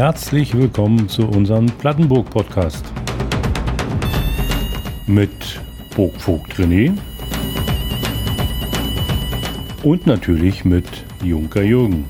Herzlich 0.00 0.56
willkommen 0.56 1.10
zu 1.10 1.28
unserem 1.28 1.66
Plattenburg-Podcast. 1.66 2.86
Mit 5.06 5.60
Burgvogt 5.94 6.54
René 6.54 6.96
und 9.82 10.06
natürlich 10.06 10.64
mit 10.64 10.86
Junker 11.22 11.60
Jürgen. 11.60 12.06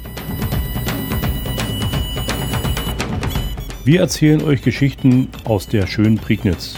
Wir 3.84 3.98
erzählen 3.98 4.44
euch 4.44 4.62
Geschichten 4.62 5.28
aus 5.42 5.66
der 5.66 5.88
schönen 5.88 6.16
Prignitz. 6.16 6.76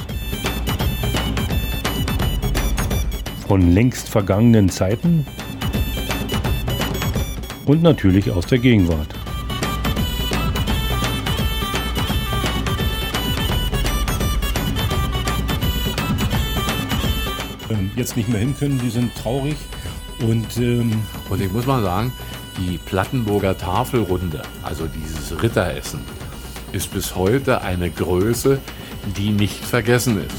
Von 3.46 3.74
längst 3.74 4.08
vergangenen 4.08 4.70
Zeiten 4.70 5.26
und 7.66 7.82
natürlich 7.82 8.30
aus 8.30 8.46
der 8.46 8.60
Gegenwart. 8.60 9.21
Jetzt 17.96 18.16
nicht 18.16 18.28
mehr 18.28 18.40
hin 18.40 18.56
können, 18.58 18.78
die 18.78 18.90
sind 18.90 19.14
traurig. 19.14 19.56
Und, 20.20 20.56
ähm, 20.58 21.02
und 21.30 21.40
ich 21.40 21.50
muss 21.52 21.66
mal 21.66 21.82
sagen, 21.82 22.12
die 22.58 22.78
Plattenburger 22.78 23.56
Tafelrunde, 23.56 24.42
also 24.62 24.86
dieses 24.86 25.42
Ritteressen, 25.42 26.00
ist 26.72 26.92
bis 26.92 27.16
heute 27.16 27.62
eine 27.62 27.90
Größe, 27.90 28.60
die 29.16 29.30
nicht 29.30 29.64
vergessen 29.64 30.24
ist. 30.24 30.36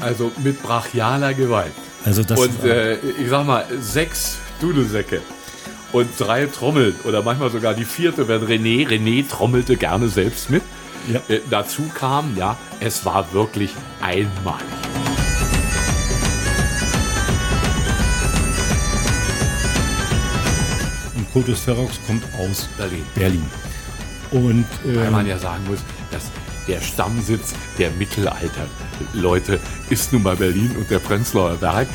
Also 0.00 0.30
mit 0.44 0.62
brachialer 0.62 1.34
Gewalt. 1.34 1.72
Also 2.04 2.22
das 2.22 2.38
und 2.38 2.62
äh, 2.62 2.94
ich 2.94 3.28
sag 3.28 3.44
mal, 3.44 3.64
sechs 3.80 4.38
Dudelsäcke 4.60 5.20
und 5.96 6.08
drei 6.18 6.44
Trommeln 6.44 6.94
oder 7.04 7.22
manchmal 7.22 7.50
sogar 7.50 7.72
die 7.72 7.86
vierte, 7.86 8.28
wenn 8.28 8.42
René, 8.42 8.86
René 8.86 9.26
trommelte 9.26 9.78
gerne 9.78 10.08
selbst 10.08 10.50
mit. 10.50 10.62
Ja. 11.10 11.20
Äh, 11.34 11.40
dazu 11.48 11.84
kam, 11.94 12.36
ja, 12.36 12.58
es 12.80 13.06
war 13.06 13.32
wirklich 13.32 13.70
einmalig. 14.02 14.66
Und 21.16 21.32
Kultus 21.32 21.60
Ferox 21.60 21.98
kommt 22.06 22.24
aus 22.38 22.68
Berlin. 22.76 23.06
Berlin. 23.14 23.46
Und 24.32 24.66
ähm, 24.84 24.96
weil 24.96 25.10
man 25.10 25.26
ja 25.26 25.38
sagen 25.38 25.64
muss, 25.66 25.78
dass 26.10 26.30
der 26.68 26.82
Stammsitz 26.82 27.54
der 27.78 27.90
Mittelalter 27.92 28.66
Leute 29.14 29.60
ist 29.88 30.12
nun 30.12 30.24
mal 30.24 30.36
Berlin 30.36 30.76
und 30.76 30.90
der 30.90 30.98
Prenzlauer 30.98 31.56
Berg. 31.56 31.88